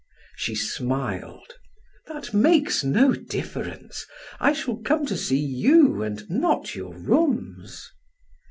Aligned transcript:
She 0.35 0.55
smiled: 0.55 1.53
"That 2.07 2.33
makes 2.33 2.83
no 2.83 3.13
difference. 3.13 4.07
I 4.39 4.51
shall 4.51 4.77
come 4.77 5.05
to 5.05 5.15
see 5.15 5.37
you 5.37 6.01
and 6.01 6.27
not 6.27 6.73
your 6.73 6.97
rooms." 6.97 7.87